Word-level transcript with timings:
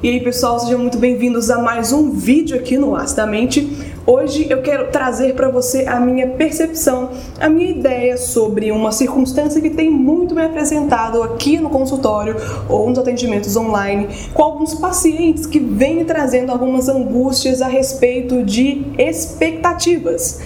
E 0.00 0.08
aí 0.08 0.20
pessoal, 0.20 0.60
sejam 0.60 0.78
muito 0.78 0.96
bem-vindos 0.96 1.50
a 1.50 1.58
mais 1.58 1.92
um 1.92 2.12
vídeo 2.12 2.56
aqui 2.56 2.78
no 2.78 2.94
Acidamente. 2.94 3.68
Hoje 4.06 4.46
eu 4.48 4.62
quero 4.62 4.92
trazer 4.92 5.34
para 5.34 5.48
você 5.50 5.86
a 5.88 5.98
minha 5.98 6.28
percepção, 6.28 7.10
a 7.40 7.48
minha 7.48 7.68
ideia 7.68 8.16
sobre 8.16 8.70
uma 8.70 8.92
circunstância 8.92 9.60
que 9.60 9.70
tem 9.70 9.90
muito 9.90 10.36
me 10.36 10.42
apresentado 10.42 11.20
aqui 11.20 11.58
no 11.58 11.68
consultório 11.68 12.36
ou 12.68 12.88
nos 12.88 13.00
atendimentos 13.00 13.56
online, 13.56 14.06
com 14.32 14.40
alguns 14.44 14.72
pacientes 14.72 15.46
que 15.46 15.58
vêm 15.58 16.04
trazendo 16.04 16.52
algumas 16.52 16.88
angústias 16.88 17.60
a 17.60 17.66
respeito 17.66 18.44
de 18.44 18.84
expectativas 18.96 20.38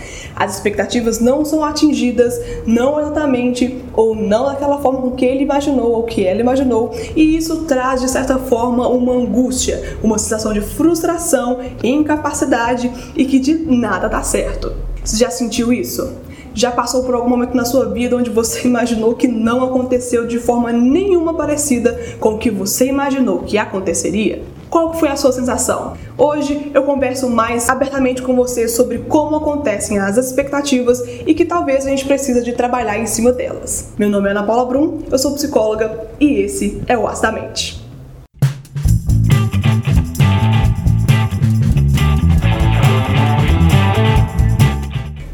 as 0.43 0.56
expectativas 0.56 1.20
não 1.20 1.45
são 1.45 1.62
atingidas, 1.62 2.40
não 2.66 3.00
exatamente 3.00 3.80
ou 3.95 4.14
não 4.14 4.46
daquela 4.46 4.79
forma 4.79 5.00
com 5.00 5.12
que 5.12 5.25
ele 5.25 5.45
imaginou 5.45 5.93
ou 5.93 6.02
que 6.02 6.25
ela 6.25 6.40
imaginou, 6.40 6.93
e 7.14 7.36
isso 7.36 7.64
traz 7.64 8.00
de 8.00 8.08
certa 8.08 8.38
forma 8.38 8.89
uma 8.89 9.12
angústia, 9.12 9.96
uma 10.02 10.18
sensação 10.18 10.52
de 10.52 10.61
frustração, 10.61 11.61
incapacidade 11.82 12.90
e 13.17 13.25
que 13.25 13.39
de 13.39 13.54
nada 13.54 14.08
dá 14.08 14.22
certo. 14.22 14.72
Você 15.04 15.17
já 15.17 15.31
sentiu 15.31 15.72
isso? 15.72 16.12
Já 16.54 16.70
passou 16.70 17.04
por 17.04 17.14
algum 17.14 17.31
momento 17.31 17.56
na 17.56 17.64
sua 17.64 17.86
vida 17.86 18.17
onde 18.17 18.29
você 18.29 18.67
imaginou 18.67 19.14
que 19.14 19.29
não 19.29 19.62
aconteceu 19.64 20.26
de 20.26 20.39
forma 20.39 20.72
nenhuma 20.72 21.34
parecida 21.34 21.98
com 22.18 22.34
o 22.34 22.39
que 22.39 22.50
você 22.50 22.86
imaginou 22.86 23.40
que 23.40 23.56
aconteceria? 23.56 24.43
Qual 24.72 24.94
foi 24.94 25.11
a 25.11 25.17
sua 25.17 25.31
sensação? 25.32 25.99
Hoje 26.17 26.71
eu 26.72 26.82
converso 26.85 27.29
mais 27.29 27.68
abertamente 27.68 28.22
com 28.22 28.35
você 28.35 28.67
sobre 28.67 29.00
como 29.00 29.36
acontecem 29.36 29.98
as 29.98 30.17
expectativas 30.17 30.98
e 31.26 31.35
que 31.35 31.45
talvez 31.45 31.85
a 31.85 31.90
gente 31.90 32.06
precisa 32.06 32.41
de 32.41 32.55
trabalhar 32.55 32.98
em 32.98 33.05
cima 33.05 33.33
delas. 33.33 33.92
Meu 33.98 34.08
nome 34.08 34.28
é 34.28 34.31
Ana 34.31 34.42
Paula 34.42 34.64
Brum, 34.64 35.00
eu 35.11 35.19
sou 35.19 35.34
psicóloga 35.34 36.08
e 36.19 36.41
esse 36.41 36.81
é 36.86 36.97
o 36.97 37.06
Astamente. 37.06 37.81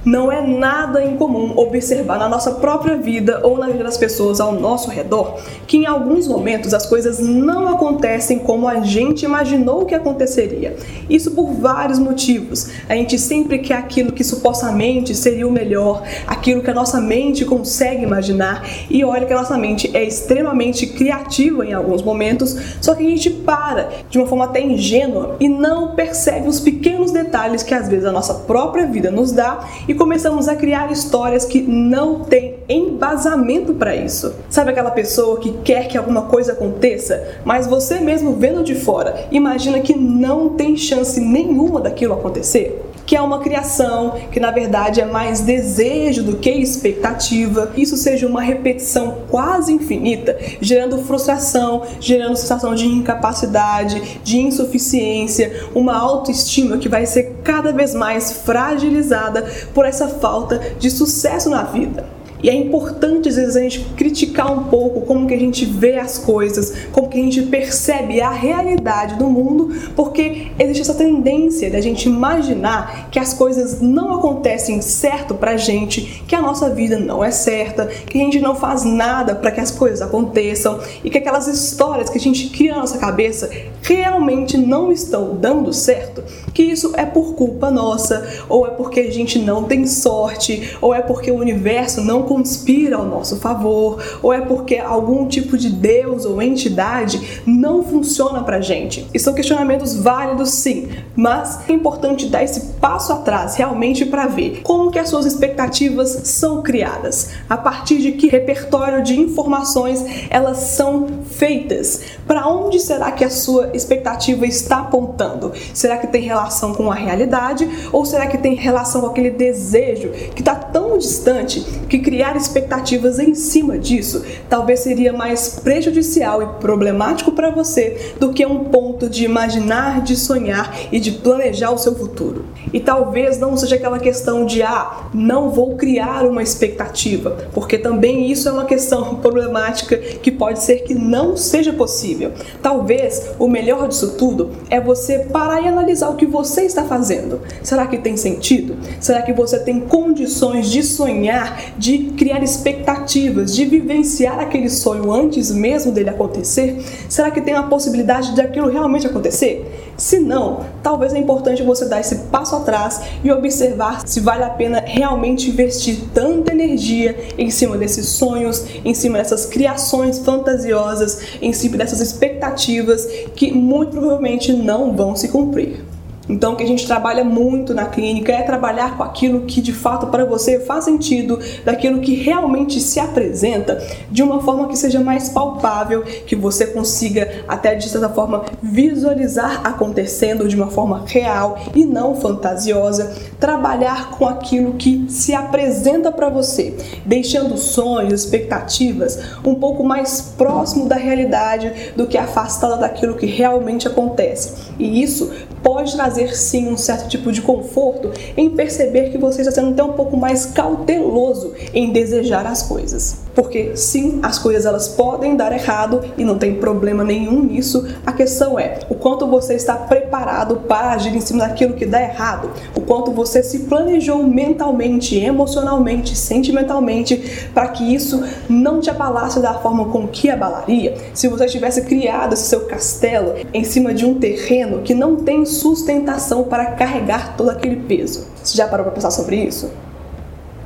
Não 0.09 0.33
é 0.33 0.41
nada 0.41 1.05
incomum 1.05 1.53
observar 1.55 2.19
na 2.19 2.31
nossa 2.31 2.53
própria 2.53 2.97
vida 2.97 3.43
ou 3.45 3.59
na 3.59 3.67
vida 3.67 3.85
das 3.85 3.99
pessoas 3.99 4.41
ao 4.41 4.55
nosso 4.55 4.89
redor 4.89 5.39
que 5.69 5.77
em 5.77 5.87
alguns 5.87 6.27
momentos 6.27 6.73
as 6.73 6.87
coisas 6.87 7.19
não 7.19 7.69
acontecem 7.69 8.39
como 8.39 8.67
a 8.67 8.81
gente 8.81 9.27
imaginou 9.27 9.85
que 9.85 9.95
aconteceria. 9.95 10.75
Isso 11.11 11.33
por 11.33 11.53
vários 11.53 11.99
motivos. 11.99 12.71
A 12.89 12.95
gente 12.95 13.19
sempre 13.19 13.59
quer 13.59 13.75
aquilo 13.75 14.11
que 14.11 14.25
supostamente 14.25 15.15
seria 15.15 15.47
o 15.47 15.51
melhor, 15.53 16.03
aquilo 16.27 16.63
que 16.63 16.71
a 16.71 16.75
nossa 16.75 17.01
mente 17.01 17.45
consegue 17.45 18.03
imaginar, 18.03 18.67
e 18.89 19.05
olha 19.05 19.27
que 19.27 19.33
a 19.33 19.37
nossa 19.37 19.59
mente 19.59 19.95
é 19.95 20.03
extremamente 20.03 20.87
criativa 20.87 21.67
em 21.67 21.75
alguns 21.75 22.03
momentos, 22.03 22.57
só 22.81 22.95
que 22.95 23.07
a 23.07 23.11
gente 23.11 23.29
para 23.29 23.91
de 24.09 24.19
uma 24.19 24.27
forma 24.27 24.47
até 24.47 24.63
ingênua 24.63 25.37
e 25.39 25.49
não 25.51 25.95
percebe 25.95 26.49
os 26.49 26.61
pequenos 26.61 27.11
detalhes 27.11 27.63
que 27.63 27.75
às 27.75 27.89
vezes 27.89 28.07
a 28.07 28.13
nossa 28.13 28.33
própria 28.33 28.87
vida 28.87 29.11
nos 29.11 29.33
dá 29.33 29.69
e 29.87 29.95
começamos 29.99 30.49
a 30.49 30.55
criar 30.55 30.91
histórias 30.93 31.45
que 31.45 31.61
não 31.61 32.21
têm 32.21 32.61
embasamento 32.69 33.75
para 33.75 33.97
isso. 33.97 34.33
Sabe 34.49 34.71
aquela 34.71 34.93
pessoa 34.93 35.41
que 35.41 35.53
quer 35.65 35.89
que 35.89 35.99
alguma 35.99 36.23
coisa 36.23 36.53
aconteça, 36.53 37.41
mas 37.45 37.67
você 37.67 37.99
mesmo 37.99 38.37
vendo 38.37 38.63
de 38.63 38.77
fora, 38.77 39.27
imagina 39.33 39.81
que 39.81 39.97
não 39.97 40.51
tem 40.51 40.77
chance 40.77 41.21
nenhuma 41.21 41.81
daquilo 41.81 42.15
acontecer? 42.15 42.81
Que 43.09 43.17
é 43.17 43.23
uma 43.23 43.39
criação, 43.39 44.21
que 44.31 44.39
na 44.39 44.51
verdade 44.51 45.01
é 45.01 45.07
mais 45.07 45.41
desejo 45.41 46.23
do 46.23 46.37
que 46.37 46.51
expectativa. 46.51 47.73
Isso 47.75 47.97
seja 47.97 48.27
uma 48.27 48.43
repetição 48.43 49.23
quase 49.31 49.73
infinita, 49.73 50.39
gerando 50.61 50.99
frustração, 50.99 51.85
gerando 51.99 52.37
sensação 52.37 52.75
de 52.75 52.87
incapacidade, 52.87 54.21
de 54.23 54.39
insuficiência, 54.39 55.71
uma 55.75 55.97
autoestima 55.97 56.77
que 56.77 56.87
vai 56.87 57.07
ser 57.07 57.39
cada 57.43 57.73
vez 57.73 57.95
mais 57.95 58.31
fragilizada 58.31 59.51
por 59.73 59.87
essa 59.87 60.07
falta 60.07 60.61
de 60.79 60.91
sucesso 60.91 61.49
na 61.49 61.63
vida. 61.63 62.18
E 62.43 62.49
é 62.49 62.55
importante 62.55 63.29
às 63.29 63.37
vezes 63.37 63.57
a 63.57 63.61
gente 63.61 63.81
criticar 63.97 64.53
um 64.53 64.65
pouco 64.65 65.03
como 65.03 65.27
que 65.27 65.35
a 65.35 65.39
gente 65.39 65.65
vê 65.65 65.99
as 65.99 66.19
coisas, 66.19 66.73
como 66.93 67.09
que 67.09 67.19
a 67.19 67.23
gente 67.23 67.43
percebe 67.43 68.21
a 68.21 68.31
realidade 68.31 69.17
do 69.17 69.29
mundo, 69.29 69.75
porque 69.97 70.49
existe 70.59 70.83
essa 70.83 70.95
tendência 70.95 71.71
da 71.71 71.81
gente 71.81 72.09
imaginar 72.09 73.09
que 73.11 73.19
as 73.19 73.35
coisas 73.35 73.81
não 73.81 74.15
acontecem 74.15 74.81
certo 74.81 75.35
pra 75.35 75.57
gente, 75.57 76.23
que 76.27 76.35
a 76.35 76.41
nossa 76.41 76.71
vida 76.71 76.99
não 76.99 77.25
é 77.25 77.31
certa, 77.31 77.87
que 77.87 78.21
a 78.21 78.25
gente 78.25 78.41
não 78.41 78.55
faz 78.55 78.85
nada 78.85 79.35
para 79.35 79.51
que 79.51 79.61
as 79.61 79.71
coisas 79.71 80.01
aconteçam 80.01 80.81
e 81.03 81.11
que 81.11 81.19
aquelas 81.19 81.47
histórias 81.47 82.09
que 82.09 82.19
a 82.19 82.21
gente 82.21 82.49
cria 82.51 82.73
na 82.73 82.81
nossa 82.81 82.99
cabeça 82.99 83.51
realmente 83.83 84.57
não 84.57 84.93
estão 84.93 85.37
dando 85.37 85.73
certo, 85.73 86.23
que 86.53 86.63
isso 86.63 86.93
é 86.97 87.05
por 87.05 87.35
culpa 87.35 87.71
nossa, 87.71 88.45
ou 88.49 88.67
é 88.67 88.71
porque 88.71 89.01
a 89.01 89.11
gente 89.11 89.39
não 89.39 89.65
tem 89.65 89.87
sorte, 89.87 90.77
ou 90.81 90.95
é 90.95 91.01
porque 91.01 91.31
o 91.31 91.37
universo 91.37 92.03
não 92.03 92.23
conspira 92.29 92.97
ao 92.97 93.07
nosso 93.07 93.37
favor, 93.37 94.03
ou 94.23 94.35
é 94.35 94.43
porque 94.43 94.77
algum 94.77 95.27
tipo 95.27 95.57
de 95.57 95.71
Deus 95.71 96.27
ou 96.27 96.43
entidade 96.43 97.41
não 97.47 97.83
funciona 97.83 98.43
pra 98.43 98.61
gente. 98.61 99.09
E 99.15 99.19
são 99.19 99.33
questionamentos 99.33 99.97
válidos 99.97 100.51
sim, 100.51 100.91
mas 101.17 101.61
é 101.69 101.73
importante 101.73 102.27
dar 102.27 102.45
esse 102.45 102.75
passo 102.81 103.15
atrás 103.15 103.57
realmente 103.57 104.05
para 104.05 104.27
ver 104.27 104.61
como 104.63 104.91
que 104.91 104.99
as 104.99 105.09
suas 105.09 105.25
expectativas 105.25 106.11
são 106.25 106.61
criadas, 106.61 107.31
a 107.49 107.57
partir 107.57 107.99
de 107.99 108.13
que 108.13 108.29
repertório 108.29 109.03
de 109.03 109.19
informações 109.19 110.05
elas 110.29 110.59
são 110.59 111.07
feitas. 111.25 112.03
Para 112.27 112.47
onde 112.47 112.79
será 112.79 113.11
que 113.11 113.25
a 113.25 113.31
sua 113.31 113.71
expectativa 113.73 114.47
está 114.47 114.81
apontando? 114.81 115.53
Será 115.73 115.97
que 115.97 116.07
tem 116.07 116.23
relação 116.23 116.75
com 116.75 116.91
a 116.91 116.95
realidade 116.95 117.69
ou 117.91 118.05
será 118.05 118.27
que 118.27 118.37
tem 118.37 118.55
relação 118.55 119.01
com 119.01 119.07
aquele 119.07 119.31
desejo 119.31 120.11
que 120.35 120.43
está 120.43 120.55
tão 120.55 120.99
distante 120.99 121.65
que 121.89 121.99
cria 121.99 122.18
criar 122.19 122.37
expectativas 122.37 123.21
em 123.21 123.33
cima 123.33 123.79
disso 123.79 124.25
talvez 124.49 124.81
seria 124.81 125.13
mais 125.13 125.61
prejudicial 125.63 126.43
e 126.43 126.47
problemático 126.61 127.31
para 127.31 127.49
você 127.49 128.15
do 128.19 128.33
que 128.33 128.45
um 128.45 128.65
ponto 128.65 129.09
de 129.09 129.25
imaginar, 129.25 130.03
de 130.03 130.17
sonhar 130.17 130.77
e 130.91 130.99
de 130.99 131.13
planejar 131.13 131.71
o 131.71 131.79
seu 131.79 131.95
futuro. 131.95 132.47
E 132.73 132.81
talvez 132.81 133.39
não 133.39 133.57
seja 133.57 133.77
aquela 133.77 134.01
questão 134.01 134.45
de 134.45 134.65
ah, 134.65 135.09
não 135.15 135.51
vou 135.51 135.77
criar 135.77 136.27
uma 136.27 136.43
expectativa, 136.43 137.37
porque 137.53 137.79
também 137.79 138.29
isso 138.31 138.49
é 138.49 138.53
uma 138.53 138.65
questão 138.65 139.15
problemática 139.23 139.97
que 139.97 140.33
pode 140.33 140.61
ser 140.61 140.79
que 140.83 140.95
não 140.95 141.37
seja 141.37 141.73
possível. 141.73 142.33
Talvez 142.61 143.31
o 143.39 143.47
melhor 143.47 143.87
disso 143.87 144.17
tudo 144.17 144.51
é 144.69 144.81
você 144.81 145.21
parar 145.21 145.63
e 145.63 145.69
analisar 145.69 146.09
o 146.09 146.17
que 146.17 146.27
você 146.27 146.63
está 146.63 146.83
fazendo. 146.83 147.41
Será 147.63 147.87
que 147.87 147.99
tem 147.99 148.17
sentido? 148.17 148.77
Será 148.99 149.23
que 149.23 149.33
você 149.33 149.61
tem 149.61 149.79
condições 149.81 150.69
de 150.69 150.83
sonhar, 150.83 151.75
de 151.79 152.08
criar 152.11 152.43
expectativas, 152.43 153.55
de 153.55 153.65
vivenciar 153.65 154.39
aquele 154.39 154.69
sonho 154.69 155.13
antes 155.13 155.51
mesmo 155.51 155.93
dele 155.93 156.11
acontecer? 156.11 156.83
Será 157.09 157.31
que 157.31 157.41
tem 157.41 157.55
a 157.55 157.63
possibilidade 157.65 158.35
de 158.35 158.41
aquilo 158.41 158.69
realmente 158.69 159.07
acontecer? 159.07 159.93
Se 159.97 160.21
não, 160.21 160.65
talvez 160.83 161.13
é 161.13 161.19
importante 161.19 161.63
você 161.63 161.85
dar 161.85 161.99
esse 161.99 162.15
passo 162.31 162.55
atrás 162.55 163.01
e 163.25 163.33
observar 163.33 164.07
se 164.07 164.21
vale 164.21 164.45
a 164.45 164.51
pena 164.51 164.81
realmente 164.85 165.51
investir 165.51 165.99
tanta 166.15 166.53
energia 166.53 167.17
em 167.37 167.51
cima 167.51 167.77
desses 167.77 168.07
sonhos, 168.07 168.65
em 168.85 168.95
cima 168.95 169.19
dessas 169.19 169.45
criações 169.47 170.21
fantasiosas, 170.21 171.21
em 171.43 171.53
cima 171.53 171.77
dessas 171.77 172.01
expectativas 172.01 173.07
que 173.35 173.51
muito 173.51 173.91
provavelmente 173.91 174.53
não 174.53 174.95
vão 174.95 175.17
se 175.17 175.29
cumprir. 175.29 175.88
Então, 176.29 176.53
o 176.53 176.57
que 176.57 176.63
a 176.63 176.67
gente 176.67 176.87
trabalha 176.87 177.25
muito 177.25 177.73
na 177.73 177.87
clínica 177.87 178.33
é 178.33 178.43
trabalhar 178.43 178.97
com 178.97 179.03
aquilo 179.03 179.43
que 179.43 179.61
de 179.61 179.73
fato 179.73 180.09
para 180.09 180.25
você 180.25 180.61
faz 180.61 180.85
sentido, 180.85 181.39
daquilo 181.65 182.01
que 182.01 182.15
realmente 182.15 182.81
se 182.81 183.01
apresenta 183.01 183.83
de 184.11 184.23
uma 184.23 184.43
forma 184.43 184.69
que 184.69 184.77
seja 184.77 185.01
mais 185.01 185.31
palpável, 185.31 186.03
que 186.03 186.37
você 186.37 186.67
consiga 186.67 187.45
até 187.49 187.75
de 187.75 187.89
certa 187.89 188.09
forma 188.09 188.45
visualizar 188.63 189.63
acontecendo 189.65 190.49
de 190.49 190.57
uma 190.57 190.69
forma 190.69 191.05
real 191.07 191.59
e 191.75 191.85
não 191.85 192.17
fantasiosa. 192.17 193.17
Trabalhar 193.41 194.11
com 194.11 194.27
aquilo 194.27 194.75
que 194.75 195.07
se 195.09 195.35
apresenta 195.35 196.13
para 196.13 196.29
você, 196.29 196.77
deixando 197.07 197.57
sonhos, 197.57 198.25
expectativas 198.25 199.19
um 199.45 199.55
pouco 199.55 199.85
mais 199.85 200.21
próximo 200.37 200.87
da 200.87 200.97
realidade 200.97 201.93
do 201.97 202.07
que 202.07 202.19
afastada 202.19 202.77
daquilo 202.77 203.17
que 203.17 203.27
realmente 203.27 203.87
acontece. 203.87 204.73
E 204.79 205.03
isso 205.03 205.31
pode 205.63 205.93
trazer 205.95 206.35
sim 206.37 206.69
um 206.69 206.77
certo 206.77 207.09
tipo 207.09 207.31
de 207.33 207.43
conforto 207.43 208.13
em 208.37 208.51
perceber 208.51 209.11
que 209.11 209.19
você 209.19 209.43
está 209.43 209.53
sendo 209.53 209.73
até 209.73 209.83
um 209.83 209.93
pouco 209.93 210.17
mais 210.17 210.47
cauteloso 210.47 211.55
em 211.73 211.93
desejar 211.93 212.47
as 212.47 212.63
coisas. 212.63 213.28
Porque 213.39 213.77
sim, 213.77 214.19
as 214.21 214.37
coisas 214.37 214.67
elas 214.67 214.89
podem 214.89 215.37
dar 215.37 215.53
errado 215.53 216.01
e 216.19 216.25
não 216.25 216.37
tem 216.37 216.57
problema 216.57 217.05
nenhum 217.05 217.45
nisso. 217.45 217.87
A 218.05 218.13
questão 218.13 218.59
é 218.59 218.81
o 218.89 218.97
quanto 218.97 219.29
você 219.29 219.55
está 219.55 219.77
preparado 219.77 220.57
para 220.67 220.91
agir 220.91 221.15
em 221.15 221.21
cima 221.21 221.47
daquilo 221.47 221.75
que 221.75 221.87
dá 221.87 222.03
errado, 222.03 222.51
o 222.75 222.81
quanto 222.81 223.13
você 223.13 223.41
se 223.41 223.61
planejou 223.61 224.25
mentalmente, 224.25 225.17
emocionalmente, 225.17 226.17
sentimentalmente 226.17 227.49
para 227.55 227.69
que 227.69 227.95
isso 227.95 228.25
não 228.49 228.81
te 228.81 228.91
abalasse 228.91 229.39
da 229.39 229.55
forma 229.55 229.85
com 229.85 230.09
que 230.09 230.29
abalaria. 230.29 230.97
Se 231.15 231.29
você 231.29 231.47
tivesse 231.47 231.83
criado 231.83 232.33
esse 232.33 232.47
seu 232.47 232.67
castelo 232.67 233.37
em 233.55 233.63
cima 233.63 233.95
de 233.95 234.05
um 234.05 234.19
terreno 234.19 234.83
que 234.83 234.95
não 234.95 235.15
tem 235.15 235.47
sustentação 235.47 236.43
para 236.43 236.73
carregar 236.73 237.37
todo 237.37 237.51
aquele 237.51 237.77
peso. 237.77 238.27
Você 238.43 238.57
já 238.57 238.67
parou 238.67 238.85
para 238.87 238.95
pensar 238.95 239.13
sobre 239.13 239.37
isso? 239.37 239.71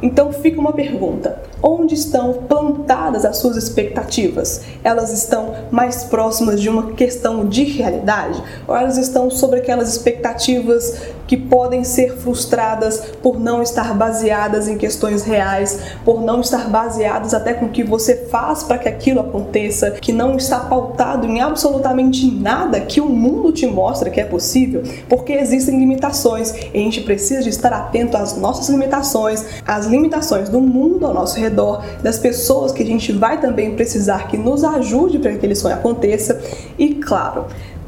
Então 0.03 0.33
fica 0.33 0.61
uma 0.61 0.73
pergunta: 0.73 1.41
onde 1.63 1.95
estão 1.95 2.33
plantadas 2.33 3.25
as 3.25 3.37
suas 3.37 3.57
expectativas? 3.57 4.63
Elas 4.83 5.13
estão 5.13 5.55
mais 5.71 6.05
próximas 6.05 6.61
de 6.61 6.69
uma 6.69 6.93
questão 6.93 7.47
de 7.47 7.63
realidade? 7.65 8.43
Ou 8.67 8.77
elas 8.77 8.99
estão 8.99 9.31
sobre 9.31 9.61
aquelas 9.61 9.89
expectativas 9.89 11.12
que 11.33 11.37
podem 11.39 11.83
ser 11.83 12.19
frustradas 12.19 13.01
por 13.23 13.41
não 13.41 13.63
estar 13.63 13.95
baseadas 13.95 14.69
em 14.69 14.77
questões 14.77 15.23
reais, 15.23 15.81
por 16.05 16.21
não 16.21 16.43
estar 16.43 16.69
baseadas 16.69 17.33
até 17.33 17.55
com 17.55 17.65
o 17.65 17.69
que 17.71 17.83
você 17.83 18.27
faz 18.31 18.63
para 18.63 18.77
que 18.77 18.87
aquilo 18.87 19.21
aconteça, 19.21 19.93
que 19.93 20.13
não 20.13 20.37
está 20.37 20.61
pautado 20.61 21.27
em 21.27 21.41
absolutamente 21.41 22.31
nada 22.31 22.81
que 22.81 23.01
o 23.01 23.09
mundo 23.09 23.51
te 23.51 23.67
mostra 23.67 24.11
que 24.11 24.21
é 24.21 24.27
possível, 24.27 24.83
porque 25.09 25.33
existem 25.33 25.79
limitações 25.79 26.53
e 26.53 26.79
a 26.79 26.83
gente 26.83 27.01
precisa 27.01 27.41
de 27.41 27.49
estar 27.49 27.73
atento 27.73 28.15
às 28.15 28.37
nossas 28.37 28.69
limitações, 28.69 29.43
às 29.67 29.87
limitações 29.87 30.51
do 30.51 30.61
mundo 30.61 31.07
ao 31.07 31.15
nosso 31.15 31.41
redor, 31.41 31.83
das 32.03 32.19
pessoas 32.19 32.73
que 32.73 32.83
a 32.83 32.87
gente 32.87 33.11
vai 33.11 33.41
também 33.41 33.75
precisar 33.75 34.29
que 34.29 34.37
nos 34.37 34.63
ajude 34.63 35.19
para 35.19 35.31
que 35.31 35.39
aquele 35.39 35.55
sonho 35.55 35.77
aconteça. 35.77 36.39
E, 36.79 36.97
claro, 36.97 37.47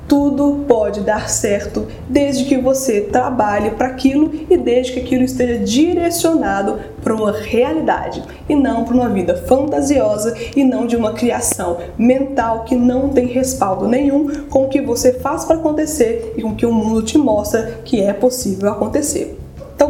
tudo 0.08 0.64
pode 0.66 1.00
dar 1.00 1.28
certo 1.28 1.86
desde 2.08 2.44
que 2.44 2.58
você 2.58 3.00
trabalhe 3.00 3.70
para 3.70 3.88
aquilo 3.88 4.30
e 4.48 4.56
desde 4.56 4.92
que 4.92 5.00
aquilo 5.00 5.24
esteja 5.24 5.58
direcionado 5.58 6.78
para 7.02 7.14
uma 7.14 7.32
realidade 7.32 8.22
e 8.48 8.54
não 8.54 8.84
para 8.84 8.94
uma 8.94 9.08
vida 9.08 9.36
fantasiosa 9.36 10.36
e 10.54 10.64
não 10.64 10.86
de 10.86 10.96
uma 10.96 11.12
criação 11.12 11.78
mental 11.96 12.64
que 12.64 12.74
não 12.74 13.08
tem 13.08 13.26
respaldo 13.26 13.88
nenhum 13.88 14.46
com 14.46 14.64
o 14.64 14.68
que 14.68 14.80
você 14.80 15.14
faz 15.14 15.44
para 15.44 15.56
acontecer 15.56 16.34
e 16.36 16.42
com 16.42 16.50
o 16.50 16.56
que 16.56 16.66
o 16.66 16.72
mundo 16.72 17.02
te 17.02 17.18
mostra 17.18 17.80
que 17.84 18.00
é 18.00 18.12
possível 18.12 18.70
acontecer. 18.70 19.43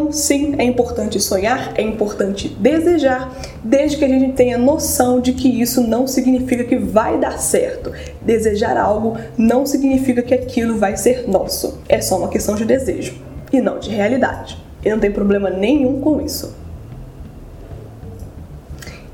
Então, 0.05 0.13
sim, 0.13 0.55
é 0.59 0.65
importante 0.65 1.19
sonhar, 1.19 1.73
é 1.77 1.83
importante 1.83 2.47
desejar, 2.47 3.35
desde 3.65 3.97
que 3.97 4.05
a 4.05 4.09
gente 4.09 4.35
tenha 4.35 4.59
noção 4.59 5.19
de 5.19 5.33
que 5.33 5.49
isso 5.49 5.81
não 5.81 6.07
significa 6.07 6.63
que 6.63 6.77
vai 6.77 7.19
dar 7.19 7.39
certo. 7.39 7.91
Desejar 8.21 8.77
algo 8.77 9.17
não 9.39 9.65
significa 9.65 10.21
que 10.21 10.35
aquilo 10.35 10.77
vai 10.77 10.95
ser 10.99 11.27
nosso. 11.27 11.79
É 11.89 12.03
só 12.03 12.19
uma 12.19 12.29
questão 12.29 12.55
de 12.55 12.67
desejo 12.67 13.15
e 13.51 13.63
não 13.63 13.79
de 13.79 13.89
realidade. 13.89 14.63
E 14.85 14.91
não 14.91 14.99
tem 14.99 15.11
problema 15.11 15.49
nenhum 15.49 16.03
com 16.03 16.21
isso. 16.21 16.55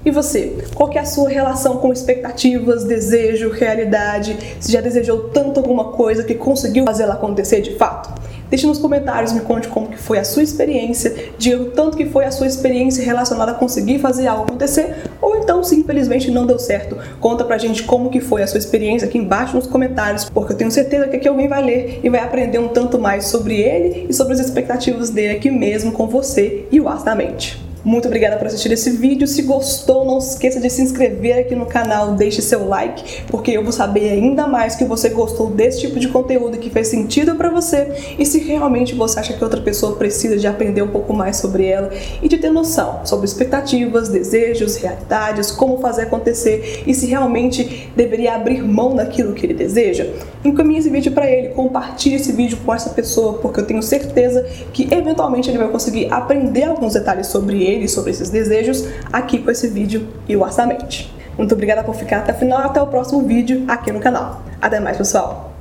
E 0.04 0.10
você? 0.10 0.64
Qual 0.74 0.92
é 0.92 0.98
a 0.98 1.04
sua 1.04 1.28
relação 1.28 1.76
com 1.76 1.92
expectativas, 1.92 2.82
desejo, 2.82 3.50
realidade? 3.50 4.36
Você 4.58 4.72
já 4.72 4.80
desejou 4.80 5.28
tanto 5.28 5.60
alguma 5.60 5.92
coisa 5.92 6.24
que 6.24 6.34
conseguiu 6.34 6.84
fazer 6.84 7.04
ela 7.04 7.14
acontecer 7.14 7.60
de 7.60 7.76
fato? 7.76 8.20
Deixe 8.50 8.66
nos 8.66 8.78
comentários, 8.78 9.32
me 9.32 9.40
conte 9.40 9.68
como 9.68 9.88
que 9.88 9.96
foi 9.96 10.18
a 10.18 10.24
sua 10.24 10.42
experiência, 10.42 11.30
diga 11.38 11.62
o 11.62 11.66
tanto 11.66 11.96
que 11.96 12.06
foi 12.06 12.24
a 12.24 12.32
sua 12.32 12.48
experiência 12.48 13.04
relacionada 13.04 13.52
a 13.52 13.54
conseguir 13.54 14.00
fazer 14.00 14.26
algo 14.26 14.42
acontecer, 14.42 14.96
ou 15.22 15.36
então 15.36 15.62
simplesmente 15.62 16.32
não 16.32 16.44
deu 16.44 16.58
certo. 16.58 16.98
Conta 17.20 17.44
pra 17.44 17.58
gente 17.58 17.84
como 17.84 18.10
que 18.10 18.20
foi 18.20 18.42
a 18.42 18.46
sua 18.48 18.58
experiência 18.58 19.06
aqui 19.06 19.18
embaixo 19.18 19.54
nos 19.54 19.68
comentários, 19.68 20.28
porque 20.28 20.52
eu 20.52 20.56
tenho 20.56 20.70
certeza 20.70 21.06
que 21.06 21.16
aqui 21.16 21.28
alguém 21.28 21.46
vai 21.46 21.62
ler 21.62 22.00
e 22.02 22.10
vai 22.10 22.20
aprender 22.20 22.58
um 22.58 22.68
tanto 22.68 22.98
mais 22.98 23.26
sobre 23.26 23.54
ele 23.60 24.06
e 24.08 24.12
sobre 24.12 24.32
as 24.32 24.40
expectativas 24.40 25.10
dele 25.10 25.36
aqui 25.36 25.50
mesmo 25.50 25.92
com 25.92 26.08
você 26.08 26.66
e 26.72 26.80
o 26.80 26.88
As 26.88 27.04
da 27.04 27.14
Mente. 27.14 27.69
Muito 27.82 28.08
obrigada 28.08 28.36
por 28.36 28.46
assistir 28.46 28.70
esse 28.72 28.90
vídeo. 28.90 29.26
Se 29.26 29.40
gostou, 29.40 30.04
não 30.04 30.18
esqueça 30.18 30.60
de 30.60 30.68
se 30.68 30.82
inscrever 30.82 31.38
aqui 31.38 31.54
no 31.54 31.64
canal, 31.64 32.12
deixe 32.12 32.42
seu 32.42 32.68
like, 32.68 33.22
porque 33.28 33.52
eu 33.52 33.62
vou 33.62 33.72
saber 33.72 34.10
ainda 34.10 34.46
mais 34.46 34.76
que 34.76 34.84
você 34.84 35.08
gostou 35.08 35.48
desse 35.48 35.80
tipo 35.80 35.98
de 35.98 36.08
conteúdo 36.08 36.58
que 36.58 36.68
fez 36.68 36.88
sentido 36.88 37.36
para 37.36 37.48
você 37.48 38.14
e 38.18 38.26
se 38.26 38.38
realmente 38.40 38.94
você 38.94 39.18
acha 39.18 39.32
que 39.32 39.42
outra 39.42 39.62
pessoa 39.62 39.96
precisa 39.96 40.36
de 40.36 40.46
aprender 40.46 40.82
um 40.82 40.88
pouco 40.88 41.14
mais 41.14 41.38
sobre 41.38 41.64
ela 41.64 41.90
e 42.20 42.28
de 42.28 42.36
ter 42.36 42.50
noção 42.50 43.00
sobre 43.06 43.24
expectativas, 43.24 44.10
desejos, 44.10 44.76
realidades, 44.76 45.50
como 45.50 45.78
fazer 45.78 46.02
acontecer 46.02 46.82
e 46.86 46.92
se 46.92 47.06
realmente 47.06 47.90
deveria 47.96 48.34
abrir 48.34 48.62
mão 48.62 48.94
daquilo 48.94 49.32
que 49.32 49.46
ele 49.46 49.54
deseja. 49.54 50.06
Encaminhe 50.44 50.80
esse 50.80 50.90
vídeo 50.90 51.12
para 51.12 51.30
ele, 51.30 51.48
compartilhe 51.48 52.16
esse 52.16 52.32
vídeo 52.32 52.58
com 52.64 52.74
essa 52.74 52.90
pessoa, 52.90 53.34
porque 53.38 53.60
eu 53.60 53.66
tenho 53.66 53.82
certeza 53.82 54.46
que 54.70 54.92
eventualmente 54.92 55.48
ele 55.48 55.58
vai 55.58 55.68
conseguir 55.68 56.12
aprender 56.12 56.64
alguns 56.64 56.92
detalhes 56.92 57.26
sobre 57.28 57.62
ele 57.62 57.69
ele 57.70 57.88
sobre 57.88 58.10
esses 58.10 58.30
desejos 58.30 58.86
aqui 59.12 59.38
com 59.38 59.50
esse 59.50 59.68
vídeo 59.68 60.08
e 60.28 60.36
o 60.36 60.42
orçamento. 60.42 61.08
Muito 61.38 61.54
obrigada 61.54 61.82
por 61.82 61.94
ficar 61.94 62.18
até 62.18 62.32
o 62.32 62.36
final 62.36 62.58
até 62.58 62.82
o 62.82 62.86
próximo 62.86 63.26
vídeo 63.26 63.64
aqui 63.68 63.90
no 63.90 64.00
canal. 64.00 64.42
Até 64.60 64.78
mais, 64.78 64.96
pessoal. 64.96 65.54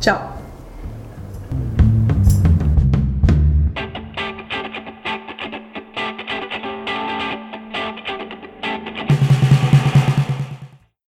Tchau! 0.00 0.37